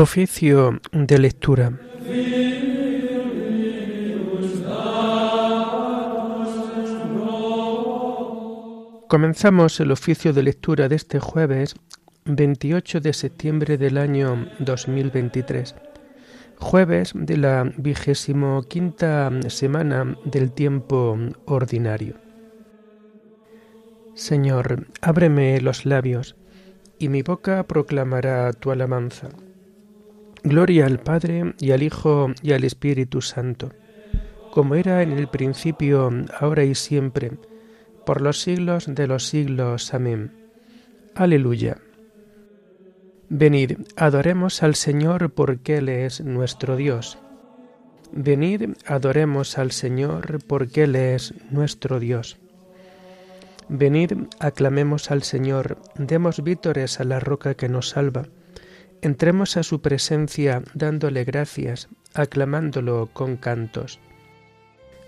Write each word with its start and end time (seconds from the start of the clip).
Oficio 0.00 0.80
de 0.92 1.18
lectura. 1.18 1.78
Comenzamos 9.08 9.78
el 9.78 9.92
oficio 9.92 10.32
de 10.32 10.42
lectura 10.42 10.88
de 10.88 10.96
este 10.96 11.20
jueves 11.20 11.74
28 12.24 13.00
de 13.00 13.12
septiembre 13.12 13.76
del 13.76 13.98
año 13.98 14.48
2023, 14.60 15.74
jueves 16.56 17.12
de 17.14 17.36
la 17.36 17.70
vigésimo 17.76 18.62
quinta 18.62 19.30
semana 19.48 20.16
del 20.24 20.52
tiempo 20.52 21.18
ordinario. 21.44 22.14
Señor, 24.14 24.86
ábreme 25.02 25.60
los 25.60 25.84
labios, 25.84 26.36
y 26.98 27.10
mi 27.10 27.20
boca 27.20 27.64
proclamará 27.64 28.50
tu 28.54 28.70
alabanza. 28.70 29.28
Gloria 30.42 30.86
al 30.86 31.00
Padre 31.00 31.54
y 31.58 31.72
al 31.72 31.82
Hijo 31.82 32.28
y 32.42 32.52
al 32.52 32.64
Espíritu 32.64 33.20
Santo, 33.20 33.72
como 34.50 34.74
era 34.74 35.02
en 35.02 35.12
el 35.12 35.28
principio, 35.28 36.10
ahora 36.38 36.64
y 36.64 36.74
siempre, 36.74 37.32
por 38.06 38.22
los 38.22 38.40
siglos 38.40 38.86
de 38.88 39.06
los 39.06 39.26
siglos. 39.26 39.92
Amén. 39.92 40.32
Aleluya. 41.14 41.76
Venid, 43.28 43.72
adoremos 43.96 44.62
al 44.62 44.76
Señor 44.76 45.30
porque 45.30 45.76
Él 45.76 45.90
es 45.90 46.22
nuestro 46.22 46.76
Dios. 46.76 47.18
Venid, 48.10 48.70
adoremos 48.86 49.58
al 49.58 49.72
Señor 49.72 50.38
porque 50.46 50.84
Él 50.84 50.96
es 50.96 51.34
nuestro 51.50 52.00
Dios. 52.00 52.38
Venid, 53.68 54.12
aclamemos 54.38 55.10
al 55.10 55.22
Señor, 55.22 55.76
demos 55.96 56.42
vítores 56.42 56.98
a 56.98 57.04
la 57.04 57.20
roca 57.20 57.54
que 57.54 57.68
nos 57.68 57.90
salva 57.90 58.24
Entremos 59.02 59.56
a 59.56 59.62
su 59.62 59.80
presencia 59.80 60.62
dándole 60.74 61.24
gracias, 61.24 61.88
aclamándolo 62.12 63.08
con 63.12 63.38
cantos. 63.38 63.98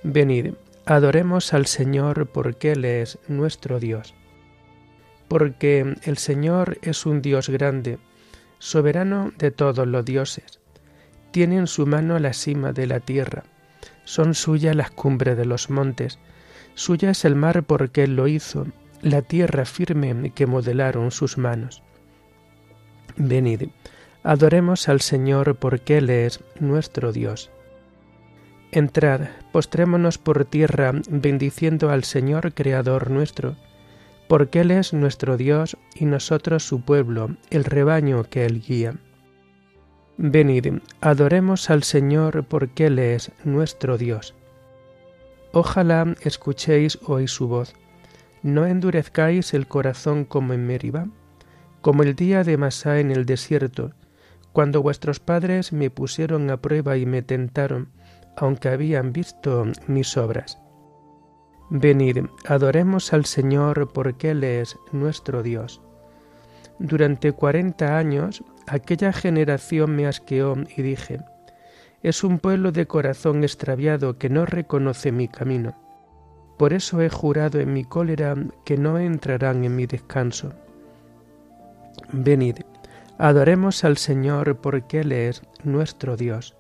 Venid, 0.03 0.55
adoremos 0.87 1.53
al 1.53 1.67
Señor 1.67 2.27
porque 2.29 2.73
Él 2.73 2.87
es 2.87 3.19
nuestro 3.29 3.81
Dios. 3.81 4.15
Porque 5.29 5.95
el 6.05 6.17
Señor 6.17 6.79
es 6.81 7.05
un 7.05 7.21
Dios 7.21 7.51
grande, 7.51 7.99
soberano 8.59 9.33
de 9.37 9.51
todos 9.51 9.87
los 9.87 10.05
dioses. 10.07 10.61
Tiene 11.31 11.57
en 11.57 11.67
su 11.67 11.87
mano 11.87 12.19
la 12.19 12.33
cima 12.33 12.73
de 12.73 12.87
la 12.87 13.01
tierra, 13.01 13.45
son 14.05 14.35
suyas 14.35 14.75
las 14.75 14.91
cumbres 14.91 15.37
de 15.37 15.45
los 15.45 15.69
montes, 15.69 16.19
suya 16.75 17.11
es 17.11 17.25
el 17.27 17.37
mar 17.37 17.63
porque 17.65 18.05
Él 18.05 18.17
lo 18.17 18.27
hizo, 18.27 18.67
la 19.03 19.21
tierra 19.21 19.67
firme 19.67 20.33
que 20.35 20.47
modelaron 20.47 21.11
sus 21.11 21.37
manos. 21.37 21.83
Venid, 23.17 23.69
adoremos 24.23 24.89
al 24.89 25.01
Señor 25.01 25.57
porque 25.57 25.99
Él 25.99 26.11
es 26.11 26.41
nuestro 26.61 27.13
Dios. 27.13 27.51
Entrad, 28.71 29.29
postrémonos 29.53 30.17
por 30.17 30.47
tierra, 30.47 30.93
bendiciendo 31.11 31.91
al 31.91 32.05
Señor 32.05 32.55
Creador 32.55 33.11
nuestro, 33.11 33.57
porque 34.29 34.61
Él 34.61 34.71
es 34.71 34.95
nuestro 34.95 35.37
Dios 35.37 35.77
y 35.95 36.07
nosotros 36.07 36.65
su 36.67 36.81
pueblo, 36.81 37.37
el 37.51 37.65
rebaño 37.65 38.25
que 38.25 38.47
Él 38.47 38.63
guía. 38.63 38.95
Venid, 40.17 40.79
adoremos 41.01 41.69
al 41.69 41.83
Señor 41.83 42.45
porque 42.45 42.87
Él 42.87 42.99
es 42.99 43.31
nuestro 43.45 43.99
Dios. 43.99 44.35
Ojalá 45.53 46.15
escuchéis 46.23 46.99
hoy 47.05 47.29
su 47.29 47.49
voz. 47.49 47.75
No 48.43 48.67
endurezcáis 48.67 49.53
el 49.53 49.67
corazón 49.69 50.25
como 50.25 50.55
en 50.55 50.67
Meribá 50.67 51.09
como 51.83 52.05
el 52.05 52.15
día 52.15 52.45
de 52.45 52.57
Masá 52.57 53.01
en 53.01 53.11
el 53.11 53.27
desierto, 53.27 53.91
cuando 54.53 54.83
vuestros 54.83 55.21
padres 55.21 55.73
me 55.73 55.91
pusieron 55.91 56.51
a 56.51 56.57
prueba 56.57 56.97
y 56.97 57.07
me 57.07 57.23
tentaron, 57.23 57.91
aunque 58.37 58.69
habían 58.69 59.13
visto 59.13 59.67
mis 59.87 60.17
obras. 60.17 60.59
Venid, 61.71 62.19
adoremos 62.47 63.13
al 63.13 63.25
Señor 63.25 63.93
porque 63.93 64.31
Él 64.31 64.45
es 64.45 64.79
nuestro 64.93 65.43
Dios. 65.43 65.81
Durante 66.79 67.33
cuarenta 67.33 67.99
años 67.99 68.45
aquella 68.67 69.13
generación 69.13 69.97
me 69.97 70.07
asqueó 70.07 70.55
y 70.77 70.83
dije, 70.83 71.21
es 72.03 72.25
un 72.25 72.39
pueblo 72.39 72.73
de 72.73 72.87
corazón 72.87 73.43
extraviado 73.43 74.19
que 74.19 74.29
no 74.29 74.45
reconoce 74.47 75.13
mi 75.13 75.29
camino. 75.29 75.77
Por 76.59 76.73
eso 76.73 77.01
he 77.01 77.09
jurado 77.09 77.59
en 77.61 77.73
mi 77.73 77.85
cólera 77.85 78.35
que 78.65 78.77
no 78.77 78.99
entrarán 78.99 79.65
en 79.65 79.75
mi 79.75 79.87
descanso. 79.87 80.53
Venid, 82.13 82.59
adoremos 83.19 83.85
al 83.85 83.97
Señor 83.97 84.57
porque 84.59 85.01
Él 85.01 85.13
es 85.13 85.43
nuestro 85.65 86.17
Dios. 86.17 86.55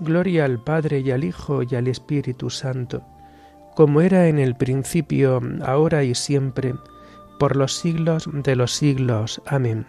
Gloria 0.00 0.44
al 0.44 0.62
Padre 0.62 1.00
y 1.00 1.10
al 1.10 1.24
Hijo 1.24 1.62
y 1.62 1.74
al 1.74 1.88
Espíritu 1.88 2.50
Santo, 2.50 3.02
como 3.74 4.00
era 4.00 4.28
en 4.28 4.38
el 4.38 4.54
principio, 4.54 5.40
ahora 5.64 6.04
y 6.04 6.14
siempre, 6.14 6.74
por 7.38 7.56
los 7.56 7.76
siglos 7.76 8.28
de 8.32 8.54
los 8.54 8.72
siglos. 8.72 9.40
Amén. 9.46 9.86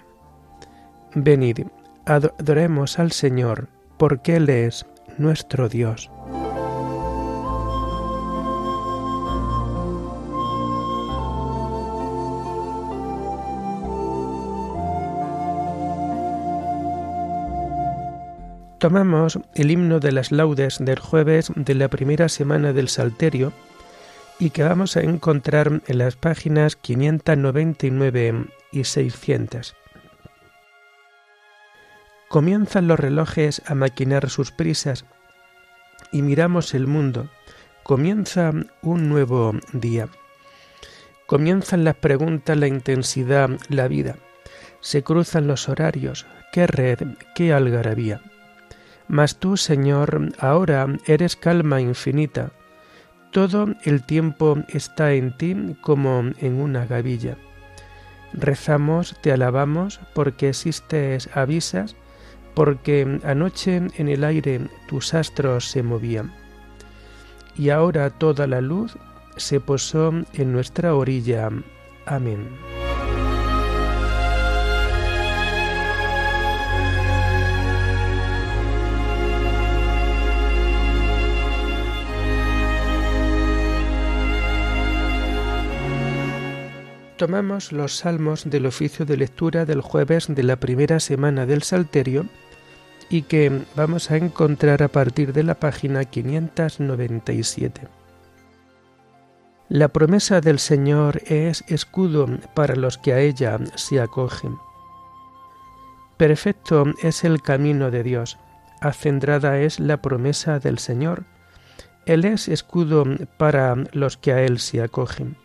Venid, 1.16 1.66
adoremos 2.06 2.98
al 2.98 3.12
Señor, 3.12 3.68
porque 3.98 4.38
Él 4.38 4.50
es 4.50 4.86
nuestro 5.18 5.68
Dios. 5.68 6.10
Tomamos 18.80 19.38
el 19.56 19.72
himno 19.72 20.00
de 20.00 20.14
las 20.14 20.32
laudes 20.32 20.78
del 20.80 21.00
jueves 21.00 21.52
de 21.54 21.76
la 21.76 21.90
primera 21.90 22.30
semana 22.30 22.72
del 22.72 22.88
Salterio 22.88 23.52
y 24.40 24.52
que 24.52 24.64
vamos 24.64 24.96
a 24.96 25.02
encontrar 25.02 25.82
en 25.86 25.98
las 25.98 26.16
páginas 26.16 26.78
599 26.78 28.46
y 28.72 28.84
600. 28.86 29.76
Comienzan 32.30 32.88
los 32.88 32.98
relojes 32.98 33.62
a 33.66 33.76
maquinar 33.76 34.30
sus 34.30 34.54
prisas 34.54 35.04
y 36.14 36.22
miramos 36.22 36.74
el 36.74 36.88
mundo. 36.88 37.30
Comienza 37.84 38.54
un 38.82 39.10
nuevo 39.10 39.56
día. 39.74 40.08
Comienzan 41.26 41.84
las 41.84 41.96
preguntas, 41.96 42.56
la 42.56 42.68
intensidad, 42.68 43.50
la 43.68 43.90
vida. 43.90 44.16
Se 44.80 45.04
cruzan 45.04 45.48
los 45.48 45.68
horarios. 45.68 46.26
Qué 46.54 46.66
red, 46.66 47.00
qué 47.36 47.52
algarabía. 47.52 48.22
Mas 49.10 49.38
tú, 49.38 49.58
Señor, 49.58 50.34
ahora 50.40 50.88
eres 51.08 51.36
calma 51.36 51.82
infinita. 51.82 52.52
Todo 53.32 53.74
el 53.84 54.04
tiempo 54.06 54.60
está 54.70 55.14
en 55.14 55.36
ti 55.36 55.76
como 55.82 56.32
en 56.40 56.62
una 56.62 56.86
gavilla. 56.86 57.36
Rezamos, 58.34 59.18
te 59.22 59.32
alabamos, 59.32 60.00
porque 60.14 60.50
existes, 60.50 61.28
avisas, 61.34 61.96
porque 62.54 63.20
anoche 63.24 63.78
en 63.98 64.10
el 64.10 64.24
aire 64.24 64.62
tus 64.88 65.16
astros 65.16 65.66
se 65.66 65.82
movían. 65.82 66.32
Y 67.58 67.72
ahora 67.72 68.12
toda 68.12 68.46
la 68.46 68.62
luz 68.62 68.96
se 69.38 69.60
posó 69.60 70.14
en 70.34 70.54
nuestra 70.54 70.94
orilla. 70.94 71.50
Amén. 72.06 72.48
Tomamos 87.20 87.74
los 87.74 87.98
salmos 87.98 88.50
del 88.50 88.66
oficio 88.66 89.06
de 89.06 89.18
lectura 89.18 89.66
del 89.66 89.82
jueves 89.82 90.28
de 90.30 90.42
la 90.42 90.56
primera 90.56 91.02
semana 91.02 91.46
del 91.46 91.64
Salterio 91.64 92.28
y 93.10 93.24
que 93.24 93.66
vamos 93.76 94.10
a 94.10 94.16
encontrar 94.16 94.82
a 94.84 94.88
partir 94.88 95.34
de 95.34 95.44
la 95.44 95.56
página 95.56 96.06
597. 96.06 97.90
La 99.68 99.90
promesa 99.90 100.40
del 100.40 100.60
Señor 100.60 101.22
es 101.26 101.66
escudo 101.68 102.26
para 102.54 102.78
los 102.78 102.98
que 102.98 103.12
a 103.12 103.20
ella 103.20 103.60
se 103.76 104.00
acogen. 104.00 104.56
Perfecto 106.16 106.86
es 107.04 107.26
el 107.26 107.42
camino 107.42 107.92
de 107.92 108.04
Dios, 108.04 108.38
acendrada 108.80 109.60
es 109.60 109.82
la 109.82 110.02
promesa 110.02 110.60
del 110.60 110.80
Señor. 110.80 111.26
Él 112.06 112.24
es 112.24 112.48
escudo 112.48 113.04
para 113.38 113.76
los 113.92 114.16
que 114.16 114.32
a 114.32 114.42
Él 114.42 114.60
se 114.60 114.82
acogen. 114.82 115.36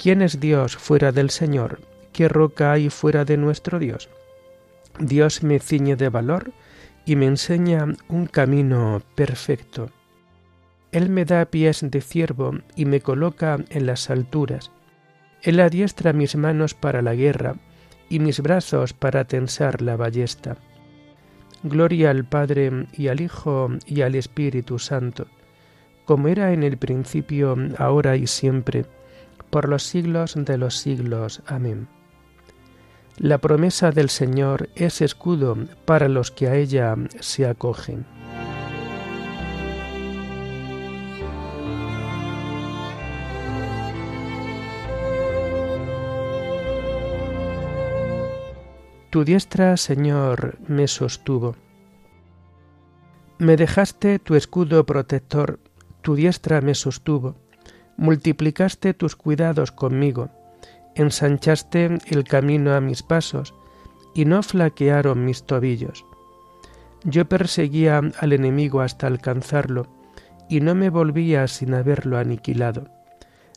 ¿Quién 0.00 0.22
es 0.22 0.38
Dios 0.38 0.76
fuera 0.76 1.10
del 1.10 1.28
Señor? 1.28 1.80
¿Qué 2.12 2.28
roca 2.28 2.70
hay 2.70 2.88
fuera 2.88 3.24
de 3.24 3.36
nuestro 3.36 3.80
Dios? 3.80 4.08
Dios 5.00 5.42
me 5.42 5.58
ciñe 5.58 5.96
de 5.96 6.08
valor 6.08 6.52
y 7.04 7.16
me 7.16 7.26
enseña 7.26 7.84
un 8.08 8.26
camino 8.26 9.02
perfecto. 9.16 9.90
Él 10.92 11.10
me 11.10 11.24
da 11.24 11.44
pies 11.46 11.80
de 11.82 12.00
ciervo 12.00 12.52
y 12.76 12.84
me 12.84 13.00
coloca 13.00 13.58
en 13.70 13.86
las 13.86 14.08
alturas. 14.08 14.70
Él 15.42 15.58
adiestra 15.58 16.12
mis 16.12 16.36
manos 16.36 16.74
para 16.74 17.02
la 17.02 17.16
guerra 17.16 17.56
y 18.08 18.20
mis 18.20 18.40
brazos 18.40 18.92
para 18.92 19.24
tensar 19.24 19.82
la 19.82 19.96
ballesta. 19.96 20.58
Gloria 21.64 22.10
al 22.10 22.24
Padre 22.24 22.86
y 22.92 23.08
al 23.08 23.20
Hijo 23.20 23.70
y 23.84 24.02
al 24.02 24.14
Espíritu 24.14 24.78
Santo, 24.78 25.26
como 26.04 26.28
era 26.28 26.52
en 26.52 26.62
el 26.62 26.76
principio, 26.76 27.56
ahora 27.78 28.16
y 28.16 28.28
siempre, 28.28 28.86
por 29.50 29.68
los 29.68 29.82
siglos 29.82 30.34
de 30.36 30.58
los 30.58 30.76
siglos. 30.76 31.42
Amén. 31.46 31.88
La 33.16 33.38
promesa 33.38 33.90
del 33.90 34.10
Señor 34.10 34.68
es 34.76 35.00
escudo 35.02 35.56
para 35.84 36.08
los 36.08 36.30
que 36.30 36.46
a 36.46 36.54
ella 36.54 36.94
se 37.18 37.46
acogen. 37.46 38.06
Tu 49.10 49.24
diestra, 49.24 49.76
Señor, 49.78 50.58
me 50.68 50.86
sostuvo. 50.86 51.56
Me 53.38 53.56
dejaste 53.56 54.18
tu 54.18 54.34
escudo 54.34 54.84
protector, 54.84 55.58
tu 56.02 56.14
diestra 56.14 56.60
me 56.60 56.74
sostuvo. 56.74 57.34
Multiplicaste 57.98 58.94
tus 58.94 59.16
cuidados 59.16 59.72
conmigo, 59.72 60.30
ensanchaste 60.94 61.98
el 62.06 62.22
camino 62.22 62.74
a 62.74 62.80
mis 62.80 63.02
pasos, 63.02 63.54
y 64.14 64.24
no 64.24 64.44
flaquearon 64.44 65.24
mis 65.24 65.42
tobillos. 65.42 66.04
Yo 67.02 67.28
perseguía 67.28 68.00
al 68.20 68.32
enemigo 68.32 68.82
hasta 68.82 69.08
alcanzarlo, 69.08 69.88
y 70.48 70.60
no 70.60 70.76
me 70.76 70.90
volvía 70.90 71.48
sin 71.48 71.74
haberlo 71.74 72.18
aniquilado. 72.18 72.88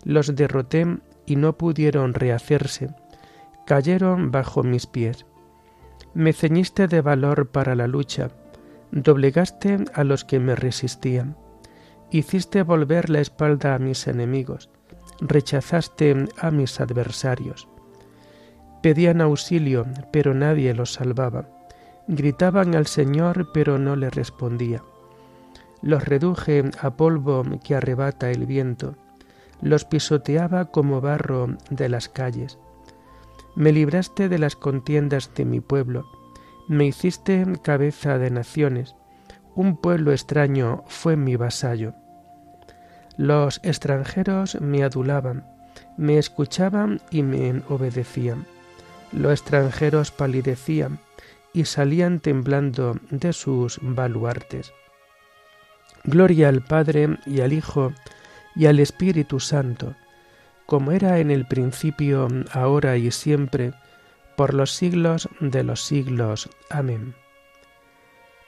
Los 0.03 0.35
derroté 0.35 0.87
y 1.27 1.35
no 1.35 1.55
pudieron 1.55 2.15
rehacerse, 2.15 2.89
cayeron 3.67 4.31
bajo 4.31 4.63
mis 4.63 4.87
pies. 4.87 5.27
Me 6.15 6.33
ceñiste 6.33 6.87
de 6.87 7.01
valor 7.01 7.49
para 7.51 7.75
la 7.75 7.85
lucha, 7.85 8.29
doblegaste 8.91 9.85
a 9.94 10.03
los 10.03 10.25
que 10.25 10.39
me 10.39 10.55
resistían, 10.55 11.37
hiciste 12.11 12.63
volver 12.63 13.09
la 13.09 13.19
espalda 13.19 13.75
a 13.75 13.79
mis 13.79 14.07
enemigos, 14.07 14.69
rechazaste 15.19 16.27
a 16.37 16.51
mis 16.51 16.79
adversarios. 16.79 17.67
Pedían 18.81 19.21
auxilio, 19.21 19.85
pero 20.11 20.33
nadie 20.33 20.73
los 20.73 20.93
salvaba. 20.93 21.47
Gritaban 22.07 22.75
al 22.75 22.87
Señor, 22.87 23.51
pero 23.53 23.77
no 23.77 23.95
le 23.95 24.09
respondía. 24.09 24.83
Los 25.81 26.05
reduje 26.05 26.63
a 26.79 26.91
polvo 26.91 27.43
que 27.63 27.75
arrebata 27.75 28.31
el 28.31 28.45
viento, 28.45 28.95
los 29.61 29.85
pisoteaba 29.85 30.65
como 30.65 31.01
barro 31.01 31.55
de 31.69 31.89
las 31.89 32.09
calles 32.09 32.57
me 33.55 33.71
libraste 33.71 34.29
de 34.29 34.39
las 34.39 34.55
contiendas 34.55 35.33
de 35.35 35.45
mi 35.45 35.59
pueblo, 35.59 36.05
me 36.67 36.85
hiciste 36.85 37.45
cabeza 37.61 38.17
de 38.17 38.31
naciones, 38.31 38.95
un 39.55 39.75
pueblo 39.75 40.11
extraño 40.13 40.83
fue 40.87 41.17
mi 41.17 41.35
vasallo. 41.35 41.93
Los 43.17 43.59
extranjeros 43.63 44.59
me 44.61 44.83
adulaban, 44.83 45.45
me 45.97 46.17
escuchaban 46.17 47.01
y 47.09 47.23
me 47.23 47.61
obedecían. 47.69 48.45
Los 49.11 49.33
extranjeros 49.33 50.11
palidecían 50.11 50.99
y 51.53 51.65
salían 51.65 52.19
temblando 52.19 52.97
de 53.09 53.33
sus 53.33 53.79
baluartes. 53.81 54.73
Gloria 56.03 56.49
al 56.49 56.61
Padre 56.61 57.17
y 57.25 57.41
al 57.41 57.53
Hijo 57.53 57.93
y 58.55 58.65
al 58.65 58.79
Espíritu 58.79 59.39
Santo, 59.39 59.95
como 60.65 60.91
era 60.91 61.19
en 61.19 61.29
el 61.29 61.45
principio, 61.45 62.27
ahora 62.53 62.97
y 62.97 63.11
siempre, 63.11 63.73
por 64.35 64.53
los 64.53 64.71
siglos 64.71 65.29
de 65.41 65.63
los 65.63 65.83
siglos. 65.83 66.49
Amén. 66.69 67.13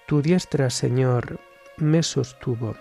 Tu 0.08 0.22
diestra, 0.22 0.70
Señor, 0.70 1.40
me 1.78 2.02
sostuvo. 2.02 2.76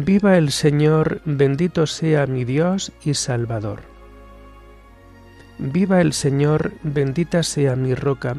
Viva 0.00 0.38
el 0.38 0.52
Señor, 0.52 1.20
bendito 1.24 1.84
sea 1.88 2.28
mi 2.28 2.44
Dios 2.44 2.92
y 3.04 3.14
Salvador. 3.14 3.80
Viva 5.58 6.00
el 6.00 6.12
Señor, 6.12 6.72
bendita 6.84 7.42
sea 7.42 7.74
mi 7.74 7.96
roca, 7.96 8.36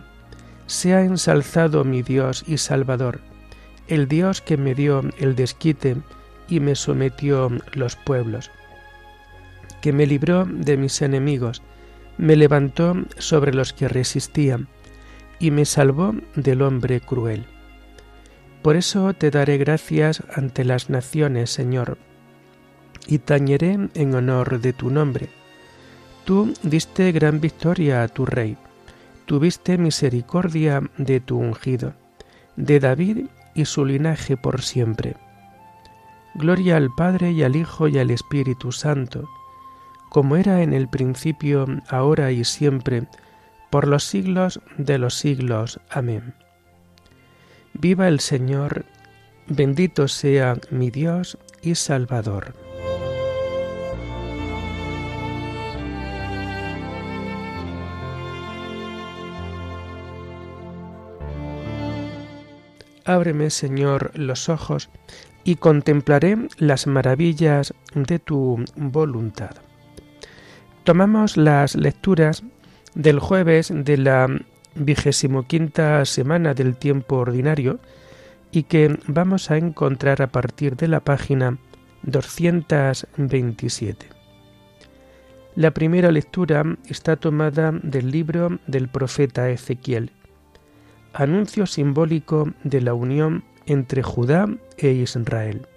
sea 0.68 1.02
ensalzado 1.02 1.84
mi 1.84 2.02
Dios 2.02 2.46
y 2.48 2.60
Salvador, 2.60 3.20
el 3.90 4.08
Dios 4.08 4.40
que 4.40 4.56
me 4.56 4.74
dio 4.74 5.04
el 5.18 5.36
desquite 5.36 5.98
y 6.48 6.62
me 6.62 6.76
sometió 6.76 7.52
los 7.74 7.98
pueblos, 7.98 8.52
que 9.82 9.92
me 9.92 10.08
libró 10.08 10.46
de 10.46 10.78
mis 10.78 11.02
enemigos, 11.02 11.62
me 12.18 12.38
levantó 12.38 12.96
sobre 13.18 13.54
los 13.54 13.74
que 13.74 13.90
resistían, 13.90 14.70
y 15.40 15.52
me 15.52 15.66
salvó 15.66 16.16
del 16.36 16.62
hombre 16.62 17.02
cruel. 17.02 17.46
Por 18.62 18.76
eso 18.76 19.14
te 19.14 19.32
daré 19.32 19.58
gracias 19.58 20.24
ante 20.34 20.64
las 20.64 20.90
naciones, 20.90 21.50
Señor, 21.50 21.98
y 23.08 23.20
tañeré 23.20 23.90
en 23.94 24.16
honor 24.16 24.60
de 24.60 24.74
tu 24.74 24.90
nombre 24.90 25.30
Tú 26.30 26.54
diste 26.62 27.12
gran 27.12 27.42
victoria 27.42 28.04
a 28.04 28.08
tu 28.08 28.24
rey, 28.24 28.56
tuviste 29.26 29.80
misericordia 29.80 30.80
de 31.00 31.20
tu 31.20 31.40
ungido, 31.40 31.94
de 32.56 32.80
David 32.80 33.26
y 33.56 33.66
su 33.66 33.84
linaje 33.84 34.38
por 34.38 34.62
siempre. 34.62 35.16
Gloria 36.36 36.78
al 36.78 36.92
Padre 36.96 37.32
y 37.32 37.42
al 37.42 37.56
Hijo 37.56 37.88
y 37.88 37.98
al 37.98 38.12
Espíritu 38.12 38.72
Santo, 38.72 39.28
como 40.10 40.36
era 40.36 40.62
en 40.62 40.72
el 40.72 40.88
principio, 40.88 41.66
ahora 41.90 42.32
y 42.32 42.44
siempre, 42.44 43.08
por 43.72 43.88
los 43.88 44.04
siglos 44.04 44.62
de 44.78 45.00
los 45.00 45.16
siglos. 45.16 45.80
Amén. 45.90 46.36
Viva 47.82 48.10
el 48.10 48.20
Señor, 48.20 48.84
bendito 49.48 50.10
sea 50.10 50.58
mi 50.70 50.92
Dios 50.92 51.38
y 51.62 51.76
Salvador. 51.76 52.54
Ábreme, 63.06 63.50
Señor, 63.50 64.12
los 64.14 64.50
ojos 64.50 64.90
y 65.46 65.56
contemplaré 65.56 66.36
las 66.58 66.86
maravillas 66.86 67.74
de 67.96 68.20
tu 68.20 68.66
voluntad. 68.76 69.56
Tomamos 70.84 71.38
las 71.38 71.76
lecturas 71.76 72.44
del 72.94 73.20
jueves 73.20 73.72
de 73.74 73.98
la 73.98 74.28
vigésimo 74.76 75.48
quinta 75.48 76.04
semana 76.06 76.54
del 76.54 76.76
tiempo 76.76 77.18
ordinario 77.18 77.80
y 78.52 78.64
que 78.64 78.98
vamos 79.08 79.52
a 79.52 79.58
encontrar 79.58 80.22
a 80.22 80.28
partir 80.28 80.76
de 80.76 80.88
la 80.88 81.02
página 81.02 81.58
227. 82.04 84.08
La 85.56 85.72
primera 85.72 86.12
lectura 86.12 86.64
está 86.88 87.16
tomada 87.16 87.72
del 87.72 88.12
libro 88.12 88.60
del 88.68 88.88
profeta 88.88 89.50
Ezequiel 89.50 90.12
anuncio 91.14 91.66
simbólico 91.66 92.54
de 92.64 92.82
la 92.82 92.94
unión 92.94 93.44
entre 93.66 94.04
Judá 94.04 94.48
e 94.78 94.92
Israel. 94.92 95.68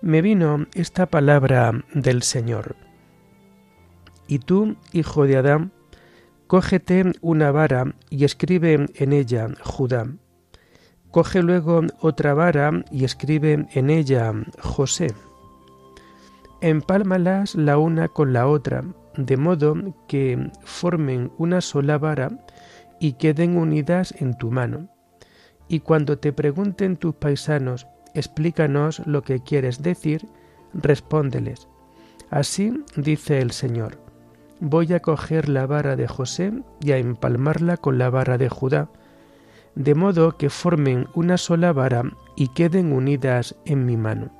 Me 0.00 0.22
vino 0.22 0.66
esta 0.74 1.06
palabra 1.06 1.84
del 1.92 2.22
Señor. 2.22 2.76
Y 4.28 4.40
tú, 4.40 4.76
hijo 4.92 5.26
de 5.26 5.36
Adán, 5.36 5.72
cógete 6.46 7.12
una 7.20 7.50
vara 7.50 7.94
y 8.10 8.24
escribe 8.24 8.86
en 8.94 9.12
ella 9.12 9.48
Judá. 9.62 10.06
Coge 11.10 11.42
luego 11.42 11.82
otra 12.00 12.34
vara 12.34 12.84
y 12.90 13.04
escribe 13.04 13.66
en 13.72 13.90
ella 13.90 14.32
José. 14.60 15.14
Empálmalas 16.60 17.54
la 17.54 17.78
una 17.78 18.08
con 18.08 18.32
la 18.32 18.46
otra, 18.46 18.84
de 19.16 19.36
modo 19.36 19.74
que 20.08 20.50
formen 20.64 21.32
una 21.38 21.60
sola 21.60 21.98
vara 21.98 22.30
y 23.00 23.14
queden 23.14 23.56
unidas 23.56 24.14
en 24.18 24.36
tu 24.36 24.50
mano. 24.50 24.88
Y 25.68 25.80
cuando 25.80 26.18
te 26.18 26.32
pregunten 26.32 26.96
tus 26.96 27.14
paisanos, 27.14 27.86
explícanos 28.14 29.02
lo 29.06 29.22
que 29.22 29.40
quieres 29.40 29.82
decir, 29.82 30.26
respóndeles. 30.72 31.68
Así 32.30 32.72
dice 32.96 33.40
el 33.40 33.50
Señor, 33.52 34.05
voy 34.60 34.92
a 34.92 35.00
coger 35.00 35.48
la 35.48 35.66
vara 35.66 35.96
de 35.96 36.08
José 36.08 36.52
y 36.80 36.92
a 36.92 36.98
empalmarla 36.98 37.76
con 37.76 37.98
la 37.98 38.10
vara 38.10 38.38
de 38.38 38.48
Judá, 38.48 38.88
de 39.74 39.94
modo 39.94 40.36
que 40.36 40.50
formen 40.50 41.08
una 41.14 41.36
sola 41.36 41.72
vara 41.72 42.04
y 42.36 42.48
queden 42.48 42.92
unidas 42.92 43.54
en 43.64 43.84
mi 43.84 43.96
mano. 43.96 44.30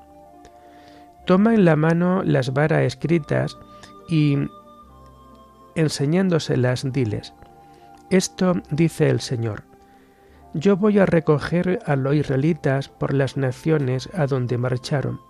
Toma 1.26 1.54
en 1.54 1.64
la 1.64 1.76
mano 1.76 2.22
las 2.24 2.52
varas 2.52 2.82
escritas 2.82 3.58
y 4.08 4.38
enseñándoselas 5.74 6.90
diles, 6.92 7.34
esto 8.08 8.54
dice 8.70 9.10
el 9.10 9.20
Señor. 9.20 9.64
Yo 10.54 10.76
voy 10.76 11.00
a 11.00 11.06
recoger 11.06 11.80
a 11.86 11.96
los 11.96 12.14
israelitas 12.14 12.88
por 12.88 13.12
las 13.12 13.36
naciones 13.36 14.08
a 14.14 14.26
donde 14.26 14.58
marcharon. 14.58 15.20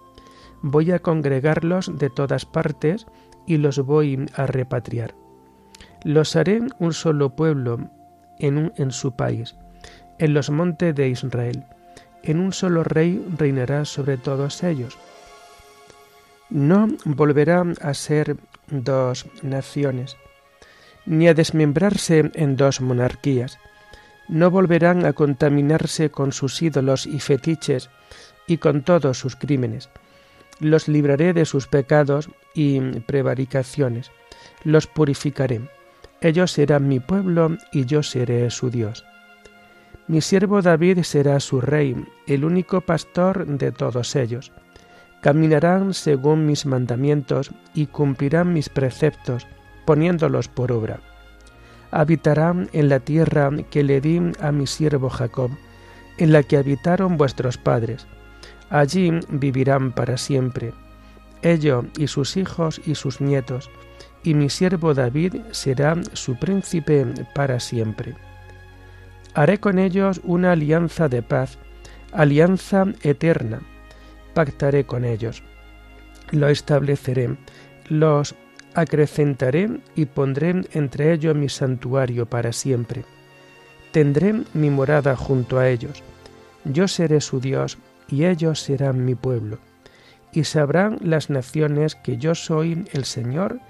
Voy 0.60 0.92
a 0.92 0.98
congregarlos 0.98 1.98
de 1.98 2.10
todas 2.10 2.44
partes 2.44 3.06
y 3.46 3.56
los 3.58 3.78
voy 3.78 4.26
a 4.34 4.46
repatriar. 4.46 5.14
Los 6.02 6.36
haré 6.36 6.60
un 6.78 6.92
solo 6.92 7.34
pueblo 7.34 7.90
en, 8.38 8.72
en 8.76 8.90
su 8.90 9.12
país, 9.16 9.56
en 10.18 10.34
los 10.34 10.50
montes 10.50 10.94
de 10.94 11.08
Israel. 11.08 11.64
En 12.22 12.40
un 12.40 12.52
solo 12.52 12.84
rey 12.84 13.24
reinará 13.38 13.84
sobre 13.84 14.16
todos 14.16 14.62
ellos. 14.62 14.98
No 16.50 16.88
volverá 17.04 17.64
a 17.80 17.94
ser 17.94 18.36
dos 18.68 19.26
naciones, 19.42 20.16
ni 21.04 21.28
a 21.28 21.34
desmembrarse 21.34 22.30
en 22.34 22.56
dos 22.56 22.80
monarquías. 22.80 23.58
No 24.28 24.50
volverán 24.50 25.04
a 25.06 25.12
contaminarse 25.12 26.10
con 26.10 26.32
sus 26.32 26.60
ídolos 26.62 27.06
y 27.06 27.20
fetiches 27.20 27.90
y 28.46 28.58
con 28.58 28.82
todos 28.82 29.18
sus 29.18 29.36
crímenes. 29.36 29.88
Los 30.60 30.88
libraré 30.88 31.32
de 31.32 31.44
sus 31.44 31.66
pecados 31.66 32.30
y 32.54 32.80
prevaricaciones. 33.00 34.10
Los 34.64 34.86
purificaré. 34.86 35.60
Ellos 36.20 36.52
serán 36.52 36.88
mi 36.88 36.98
pueblo 37.00 37.56
y 37.72 37.84
yo 37.84 38.02
seré 38.02 38.50
su 38.50 38.70
Dios. 38.70 39.04
Mi 40.08 40.20
siervo 40.20 40.62
David 40.62 41.02
será 41.02 41.40
su 41.40 41.60
rey, 41.60 41.96
el 42.26 42.44
único 42.44 42.80
pastor 42.80 43.44
de 43.44 43.72
todos 43.72 44.14
ellos. 44.14 44.52
Caminarán 45.20 45.94
según 45.94 46.46
mis 46.46 46.64
mandamientos 46.64 47.50
y 47.74 47.86
cumplirán 47.86 48.52
mis 48.52 48.68
preceptos, 48.68 49.46
poniéndolos 49.84 50.48
por 50.48 50.70
obra. 50.70 51.00
Habitarán 51.90 52.68
en 52.72 52.88
la 52.88 53.00
tierra 53.00 53.50
que 53.70 53.82
le 53.82 54.00
di 54.00 54.20
a 54.40 54.52
mi 54.52 54.66
siervo 54.66 55.10
Jacob, 55.10 55.50
en 56.18 56.32
la 56.32 56.42
que 56.44 56.56
habitaron 56.56 57.16
vuestros 57.16 57.58
padres. 57.58 58.06
Allí 58.70 59.12
vivirán 59.28 59.92
para 59.92 60.16
siempre, 60.16 60.72
ellos 61.42 61.84
y 61.96 62.08
sus 62.08 62.36
hijos 62.36 62.80
y 62.84 62.94
sus 62.94 63.20
nietos, 63.20 63.70
y 64.24 64.34
mi 64.34 64.50
siervo 64.50 64.92
David 64.92 65.36
será 65.52 65.96
su 66.12 66.36
príncipe 66.36 67.06
para 67.34 67.60
siempre. 67.60 68.14
Haré 69.34 69.60
con 69.60 69.78
ellos 69.78 70.20
una 70.24 70.52
alianza 70.52 71.08
de 71.08 71.22
paz, 71.22 71.58
alianza 72.12 72.86
eterna, 73.02 73.60
pactaré 74.34 74.84
con 74.84 75.04
ellos. 75.04 75.42
Lo 76.32 76.48
estableceré, 76.48 77.36
los 77.88 78.34
acrecentaré 78.74 79.70
y 79.94 80.06
pondré 80.06 80.64
entre 80.72 81.12
ellos 81.12 81.36
mi 81.36 81.48
santuario 81.48 82.26
para 82.26 82.52
siempre. 82.52 83.04
Tendré 83.92 84.42
mi 84.54 84.70
morada 84.70 85.14
junto 85.16 85.58
a 85.58 85.68
ellos. 85.68 86.02
Yo 86.64 86.88
seré 86.88 87.20
su 87.20 87.40
Dios 87.40 87.78
y 88.08 88.24
ellos 88.24 88.60
serán 88.60 89.04
mi 89.04 89.14
pueblo. 89.14 89.58
Y 90.32 90.44
sabrán 90.44 90.98
las 91.00 91.30
naciones 91.30 91.94
que 91.94 92.18
yo 92.18 92.34
soy 92.34 92.84
el 92.92 93.04
Señor, 93.04 93.60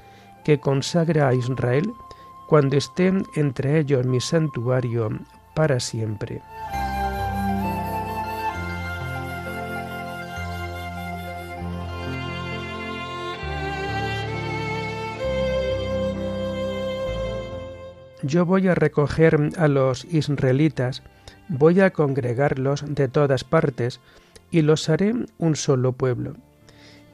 que 0.44 0.58
consagra 0.58 1.28
a 1.28 1.34
Israel, 1.34 1.84
cuando 2.48 2.76
esté 2.76 3.12
entre 3.34 3.78
ellos 3.78 4.06
mi 4.06 4.20
santuario 4.20 5.10
para 5.54 5.80
siempre. 5.80 6.42
Yo 18.22 18.44
voy 18.44 18.66
a 18.66 18.74
recoger 18.74 19.50
a 19.56 19.68
los 19.68 20.04
israelitas, 20.06 21.02
voy 21.48 21.80
a 21.80 21.90
congregarlos 21.90 22.84
de 22.86 23.08
todas 23.08 23.44
partes, 23.44 24.00
y 24.56 24.62
los 24.62 24.88
haré 24.88 25.12
un 25.36 25.54
solo 25.54 25.92
pueblo. 25.92 26.32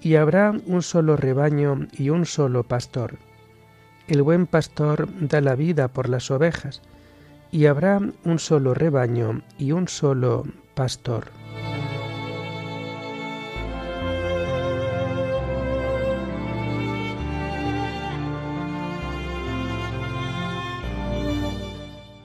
Y 0.01 0.15
habrá 0.15 0.53
un 0.67 0.81
solo 0.81 1.17
rebaño 1.17 1.89
y 1.91 2.11
un 2.11 2.25
solo 2.25 2.63
pastor. 2.63 3.19
El 4.07 4.23
buen 4.23 4.47
pastor 4.47 5.09
da 5.21 5.41
la 5.41 5.57
vida 5.57 5.89
por 5.89 6.09
las 6.09 6.31
ovejas, 6.31 6.83
y 7.51 7.67
habrá 7.67 7.99
un 8.25 8.39
solo 8.39 8.75
rebaño 8.75 9.43
y 9.59 9.73
un 9.73 9.89
solo 9.89 10.45
pastor. 10.77 11.42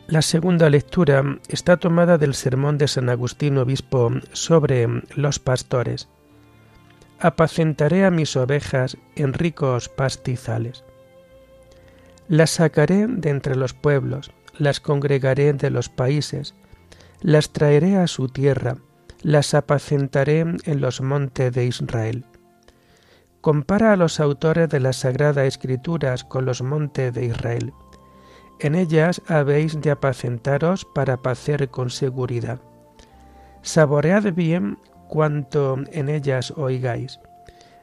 La 0.08 0.22
segunda 0.22 0.70
lectura 0.70 1.22
está 1.50 1.76
tomada 1.76 2.18
del 2.18 2.34
sermón 2.34 2.78
de 2.78 2.88
San 2.88 3.10
Agustín 3.10 3.58
Obispo 3.58 4.10
sobre 4.32 4.88
los 5.18 5.38
pastores. 5.40 6.08
Apacentaré 7.20 8.06
a 8.06 8.10
mis 8.10 8.38
ovejas 8.38 8.96
en 9.18 9.34
ricos 9.34 9.90
pastizales. 9.90 10.86
Las 12.30 12.52
sacaré 12.52 13.06
de 13.06 13.30
entre 13.30 13.58
los 13.58 13.74
pueblos, 13.74 14.32
las 14.58 14.80
congregaré 14.80 15.52
de 15.52 15.72
los 15.72 15.90
países, 15.90 16.56
las 17.20 17.52
traeré 17.52 17.98
a 17.98 18.08
su 18.08 18.30
tierra, 18.30 18.78
las 19.22 19.54
apacentaré 19.54 20.40
en 20.40 20.80
los 20.80 21.02
montes 21.02 21.52
de 21.52 21.66
Israel. 21.66 22.24
Compara 23.42 23.92
a 23.92 23.98
los 23.98 24.22
autores 24.22 24.70
de 24.70 24.80
la 24.80 24.94
Sagrada 24.94 25.44
Escrituras 25.44 26.24
con 26.24 26.46
los 26.46 26.62
montes 26.62 27.14
de 27.14 27.26
Israel 27.26 27.74
en 28.60 28.76
ellas 28.76 29.22
habéis 29.28 29.80
de 29.82 29.92
apacentaros 29.92 30.86
para 30.86 31.18
pacer 31.18 31.70
con 31.70 31.90
seguridad. 31.90 32.60
Saboread 33.62 34.34
bien 34.34 34.80
cuanto 35.08 35.78
en 35.92 36.10
ellas 36.10 36.54
oigáis. 36.56 37.20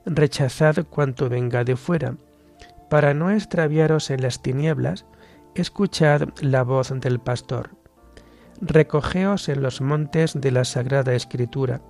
Rechazad 0.05 0.87
cuanto 0.91 1.29
venga 1.29 1.65
de 1.65 1.77
fuera. 1.77 2.17
Para 2.91 3.15
no 3.15 3.31
extraviaros 3.31 4.11
en 4.11 4.23
las 4.23 4.43
tinieblas, 4.43 5.07
escuchad 5.55 6.29
la 6.41 6.63
voz 6.63 6.93
del 7.01 7.21
pastor. 7.21 7.71
Recogeos 8.61 9.49
en 9.49 9.63
los 9.63 9.81
montes 9.81 10.39
de 10.41 10.51
la 10.51 10.65
Sagrada 10.65 11.15
Escritura. 11.15 11.81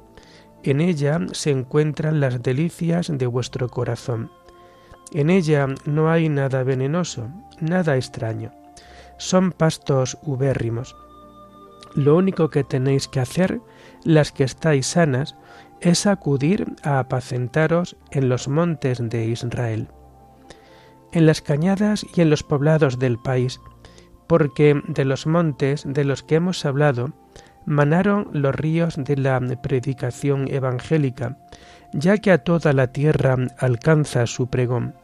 En 0.63 0.81
ella 0.81 1.21
se 1.33 1.51
encuentran 1.51 2.21
las 2.21 2.43
delicias 2.43 3.11
de 3.13 3.27
vuestro 3.27 3.69
corazón. 3.69 4.31
En 5.13 5.31
ella 5.31 5.69
no 5.85 6.11
hay 6.11 6.29
nada 6.29 6.63
venenoso, 6.63 7.29
nada 7.61 7.97
extraño 7.97 8.53
son 9.19 9.53
pastos 9.53 10.19
ubérrimos. 10.23 10.97
Lo 11.95 12.17
único 12.17 12.51
que 12.51 12.65
tenéis 12.65 13.09
que 13.09 13.21
hacer, 13.21 13.61
las 14.05 14.33
que 14.33 14.45
estáis 14.45 14.87
sanas, 14.87 15.37
es 15.81 16.07
acudir 16.07 16.67
a 16.83 16.99
apacentaros 16.99 17.97
en 18.11 18.29
los 18.29 18.49
montes 18.49 18.99
de 19.01 19.27
Israel, 19.27 19.89
en 21.13 21.27
las 21.27 21.43
cañadas 21.43 22.05
y 22.15 22.21
en 22.21 22.31
los 22.31 22.43
poblados 22.43 22.99
del 22.99 23.19
país, 23.19 23.61
porque 24.27 24.81
de 24.89 25.05
los 25.05 25.27
montes 25.27 25.85
de 25.87 26.05
los 26.05 26.23
que 26.23 26.37
hemos 26.37 26.65
hablado 26.65 27.13
manaron 27.67 28.29
los 28.33 28.55
ríos 28.55 28.97
de 28.97 29.17
la 29.17 29.41
predicación 29.63 30.49
evangélica, 30.49 31.39
ya 31.93 32.19
que 32.19 32.33
a 32.33 32.39
toda 32.39 32.73
la 32.73 32.89
tierra 32.89 33.37
alcanza 33.59 34.27
su 34.27 34.49
pregón 34.49 34.95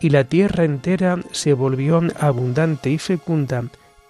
y 0.00 0.10
la 0.10 0.24
tierra 0.24 0.64
entera 0.64 1.18
se 1.32 1.52
volvió 1.52 2.02
abundante 2.18 2.90
y 2.90 2.98
fecunda 2.98 3.64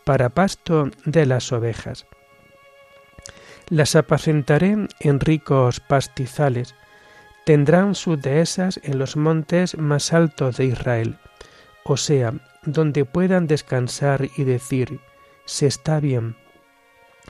para 0.05 0.29
pasto 0.29 0.91
de 1.05 1.27
las 1.27 1.53
ovejas. 1.53 2.07
Las 3.69 3.97
apacentaré 3.97 4.77
en 5.01 5.21
ricos 5.21 5.81
pastizales, 5.81 6.75
tendrán 7.45 7.95
sus 7.95 8.21
dehesas 8.21 8.81
en 8.85 8.99
los 8.99 9.17
montes 9.17 9.77
más 9.77 10.13
altos 10.13 10.57
de 10.57 10.67
Israel, 10.67 11.19
o 11.85 11.97
sea, 11.97 12.35
donde 12.65 13.05
puedan 13.05 13.47
descansar 13.47 14.29
y 14.37 14.45
decir, 14.45 15.01
se 15.45 15.67
está 15.67 16.01
bien, 16.01 16.37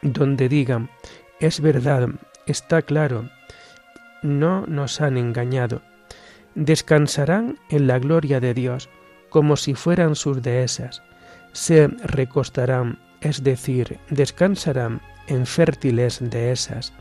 donde 0.02 0.48
digan, 0.48 0.90
es 1.40 1.60
verdad, 1.60 2.08
está 2.46 2.82
claro, 2.82 3.28
no 4.22 4.66
nos 4.66 5.00
han 5.00 5.16
engañado 5.18 5.82
descansarán 6.56 7.60
en 7.68 7.86
la 7.86 8.00
gloria 8.00 8.40
de 8.40 8.54
Dios, 8.54 8.88
como 9.28 9.56
si 9.56 9.75
fueran 9.75 10.16
sus 10.16 10.42
dehesas. 10.42 11.02
Se 11.52 11.86
recostarán, 11.86 12.98
es 13.20 13.44
decir, 13.44 14.00
descansarán 14.10 15.00
en 15.28 15.46
fértiles 15.46 16.18
dehesas. 16.20 16.92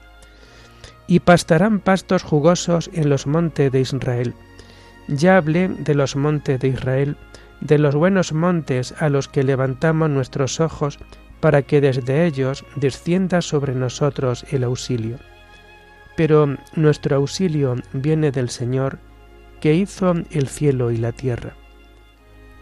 Y 1.07 1.19
pastarán 1.19 1.79
pastos 1.79 2.23
jugosos 2.23 2.89
en 2.93 3.09
los 3.09 3.25
montes 3.25 3.71
de 3.71 3.79
Israel. 3.79 4.33
Ya 5.07 5.37
hablé 5.37 5.69
de 5.69 5.95
los 5.95 6.15
montes 6.15 6.59
de 6.59 6.67
Israel, 6.69 7.17
de 7.61 7.77
los 7.77 7.95
buenos 7.95 8.33
montes 8.33 8.93
a 8.99 9.09
los 9.09 9.27
que 9.27 9.43
levantamos 9.43 10.09
nuestros 10.09 10.59
ojos 10.59 10.99
para 11.39 11.61
que 11.61 11.79
desde 11.79 12.25
ellos 12.25 12.65
descienda 12.75 13.41
sobre 13.41 13.75
nosotros 13.75 14.45
el 14.51 14.63
auxilio. 14.63 15.19
Pero 16.17 16.57
nuestro 16.75 17.17
auxilio 17.17 17.75
viene 17.93 18.31
del 18.31 18.49
Señor, 18.49 18.99
que 19.59 19.73
hizo 19.73 20.13
el 20.31 20.47
cielo 20.47 20.91
y 20.91 20.97
la 20.97 21.11
tierra. 21.11 21.55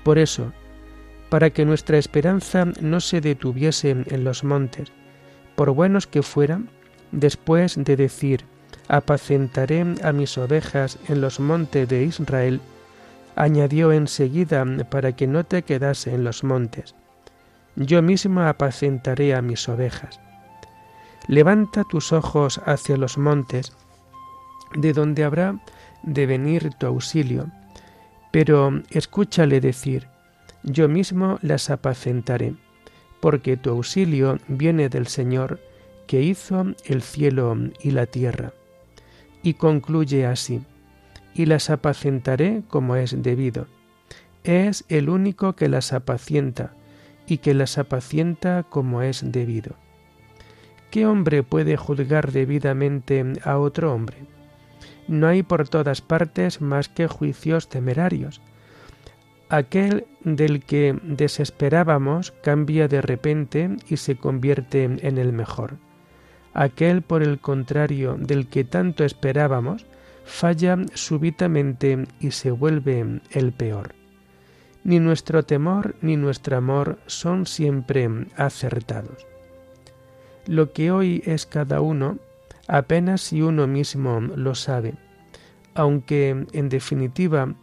Por 0.03 0.17
eso, 0.17 0.51
para 1.29 1.49
que 1.49 1.65
nuestra 1.65 1.97
esperanza 1.97 2.65
no 2.81 2.99
se 2.99 3.21
detuviese 3.21 3.89
en 3.89 4.23
los 4.23 4.43
montes, 4.43 4.91
por 5.55 5.71
buenos 5.71 6.07
que 6.07 6.21
fueran, 6.21 6.69
después 7.11 7.75
de 7.77 7.95
decir, 7.95 8.45
apacentaré 8.87 9.85
a 10.03 10.11
mis 10.11 10.37
ovejas 10.37 10.97
en 11.07 11.21
los 11.21 11.39
montes 11.39 11.87
de 11.87 12.03
Israel, 12.03 12.59
añadió 13.35 13.91
enseguida 13.91 14.65
para 14.89 15.15
que 15.15 15.27
no 15.27 15.43
te 15.43 15.63
quedase 15.63 16.13
en 16.13 16.23
los 16.23 16.43
montes. 16.43 16.95
Yo 17.75 18.01
mismo 18.01 18.41
apacentaré 18.41 19.33
a 19.33 19.41
mis 19.41 19.67
ovejas. 19.67 20.19
Levanta 21.27 21.83
tus 21.85 22.11
ojos 22.11 22.61
hacia 22.65 22.97
los 22.97 23.17
montes, 23.17 23.73
de 24.75 24.93
donde 24.93 25.23
habrá 25.23 25.59
de 26.03 26.25
venir 26.25 26.71
tu 26.77 26.85
auxilio, 26.85 27.49
pero 28.31 28.81
escúchale 28.89 29.59
decir, 29.59 30.07
yo 30.63 30.87
mismo 30.87 31.39
las 31.41 31.69
apacentaré, 31.69 32.55
porque 33.19 33.57
tu 33.57 33.69
auxilio 33.71 34.37
viene 34.47 34.89
del 34.89 35.07
Señor, 35.07 35.59
que 36.07 36.21
hizo 36.21 36.65
el 36.85 37.01
cielo 37.01 37.57
y 37.81 37.91
la 37.91 38.05
tierra. 38.05 38.53
Y 39.41 39.55
concluye 39.55 40.25
así, 40.25 40.61
y 41.33 41.45
las 41.45 41.69
apacentaré 41.69 42.63
como 42.67 42.95
es 42.95 43.21
debido. 43.21 43.67
Es 44.43 44.85
el 44.89 45.09
único 45.09 45.53
que 45.53 45.69
las 45.69 45.93
apacienta, 45.93 46.73
y 47.27 47.37
que 47.37 47.53
las 47.53 47.77
apacienta 47.77 48.63
como 48.63 49.01
es 49.01 49.31
debido. 49.31 49.75
¿Qué 50.91 51.05
hombre 51.05 51.43
puede 51.43 51.77
juzgar 51.77 52.31
debidamente 52.31 53.23
a 53.43 53.57
otro 53.57 53.93
hombre? 53.93 54.32
No 55.07 55.27
hay 55.27 55.43
por 55.43 55.67
todas 55.67 56.01
partes 56.01 56.61
más 56.61 56.89
que 56.89 57.07
juicios 57.07 57.69
temerarios. 57.69 58.41
Aquel 59.49 60.05
del 60.23 60.63
que 60.63 60.97
desesperábamos 61.03 62.31
cambia 62.43 62.87
de 62.87 63.01
repente 63.01 63.77
y 63.87 63.97
se 63.97 64.15
convierte 64.15 64.83
en 64.83 65.17
el 65.17 65.33
mejor. 65.33 65.77
Aquel, 66.53 67.01
por 67.01 67.23
el 67.23 67.39
contrario, 67.39 68.15
del 68.17 68.47
que 68.47 68.63
tanto 68.63 69.03
esperábamos, 69.03 69.85
falla 70.23 70.77
súbitamente 70.93 72.05
y 72.19 72.31
se 72.31 72.51
vuelve 72.51 73.21
el 73.31 73.51
peor. 73.51 73.95
Ni 74.83 74.99
nuestro 74.99 75.43
temor 75.43 75.95
ni 76.01 76.17
nuestro 76.17 76.57
amor 76.57 76.99
son 77.07 77.45
siempre 77.45 78.09
acertados. 78.35 79.25
Lo 80.45 80.73
que 80.73 80.91
hoy 80.91 81.23
es 81.25 81.45
cada 81.45 81.79
uno, 81.79 82.17
apenas 82.67 83.21
si 83.21 83.41
uno 83.41 83.67
mismo 83.67 84.19
lo 84.19 84.55
sabe, 84.55 84.95
aunque 85.75 86.45
en 86.51 86.69
definitiva 86.69 87.55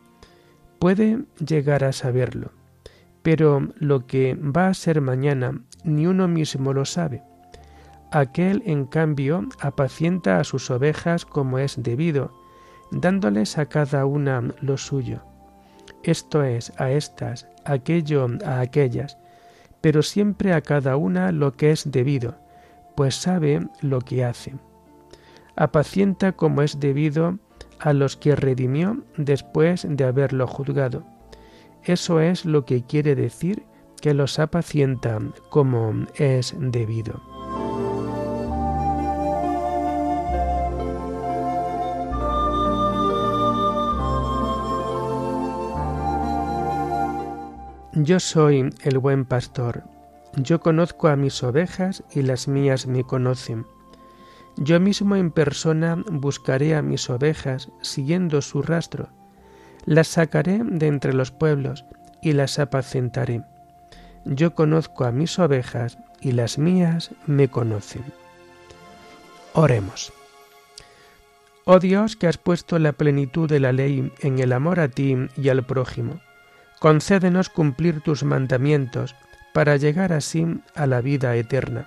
puede 0.78 1.24
llegar 1.44 1.84
a 1.84 1.92
saberlo, 1.92 2.52
pero 3.22 3.68
lo 3.78 4.06
que 4.06 4.34
va 4.34 4.68
a 4.68 4.74
ser 4.74 5.00
mañana 5.00 5.60
ni 5.84 6.06
uno 6.06 6.28
mismo 6.28 6.72
lo 6.72 6.84
sabe. 6.84 7.22
Aquel, 8.12 8.62
en 8.66 8.86
cambio, 8.86 9.48
apacienta 9.60 10.40
a 10.40 10.44
sus 10.44 10.70
ovejas 10.70 11.24
como 11.24 11.58
es 11.58 11.80
debido, 11.80 12.32
dándoles 12.90 13.56
a 13.56 13.66
cada 13.66 14.04
una 14.04 14.42
lo 14.60 14.76
suyo. 14.76 15.22
Esto 16.02 16.42
es, 16.42 16.72
a 16.78 16.90
estas, 16.90 17.46
aquello 17.64 18.26
a 18.44 18.60
aquellas, 18.60 19.16
pero 19.80 20.02
siempre 20.02 20.52
a 20.54 20.60
cada 20.60 20.96
una 20.96 21.30
lo 21.30 21.52
que 21.52 21.70
es 21.70 21.90
debido, 21.90 22.36
pues 22.96 23.14
sabe 23.14 23.60
lo 23.80 24.00
que 24.00 24.24
hace. 24.24 24.54
Apacienta 25.60 26.32
como 26.32 26.62
es 26.62 26.80
debido 26.80 27.38
a 27.80 27.92
los 27.92 28.16
que 28.16 28.34
redimió 28.34 29.04
después 29.18 29.86
de 29.86 30.04
haberlo 30.04 30.46
juzgado. 30.46 31.04
Eso 31.84 32.18
es 32.20 32.46
lo 32.46 32.64
que 32.64 32.82
quiere 32.82 33.14
decir 33.14 33.64
que 34.00 34.14
los 34.14 34.38
apacienta 34.38 35.18
como 35.50 36.06
es 36.14 36.54
debido. 36.58 37.20
Yo 47.92 48.18
soy 48.18 48.70
el 48.82 48.98
buen 48.98 49.26
pastor, 49.26 49.84
yo 50.36 50.60
conozco 50.60 51.08
a 51.08 51.16
mis 51.16 51.42
ovejas 51.42 52.02
y 52.14 52.22
las 52.22 52.48
mías 52.48 52.86
me 52.86 53.04
conocen. 53.04 53.66
Yo 54.60 54.78
mismo 54.78 55.16
en 55.16 55.32
persona 55.32 55.96
buscaré 56.08 56.76
a 56.76 56.82
mis 56.82 57.10
ovejas 57.10 57.68
siguiendo 57.82 58.40
su 58.42 58.62
rastro, 58.62 59.08
las 59.84 60.06
sacaré 60.06 60.60
de 60.62 60.86
entre 60.86 61.12
los 61.12 61.32
pueblos 61.32 61.84
y 62.22 62.32
las 62.34 62.60
apacentaré. 62.60 63.42
Yo 64.24 64.54
conozco 64.54 65.04
a 65.04 65.10
mis 65.10 65.38
ovejas 65.40 65.98
y 66.20 66.32
las 66.32 66.58
mías 66.58 67.10
me 67.26 67.48
conocen. 67.48 68.04
Oremos. 69.54 70.12
Oh 71.64 71.80
Dios 71.80 72.14
que 72.14 72.28
has 72.28 72.38
puesto 72.38 72.78
la 72.78 72.92
plenitud 72.92 73.48
de 73.48 73.58
la 73.58 73.72
ley 73.72 74.12
en 74.20 74.38
el 74.38 74.52
amor 74.52 74.78
a 74.78 74.88
ti 74.88 75.16
y 75.36 75.48
al 75.48 75.64
prójimo 75.64 76.20
concédenos 76.80 77.50
cumplir 77.50 78.00
tus 78.00 78.24
mandamientos 78.24 79.14
para 79.52 79.76
llegar 79.76 80.12
así 80.12 80.46
a 80.74 80.86
la 80.86 81.02
vida 81.02 81.36
eterna. 81.36 81.86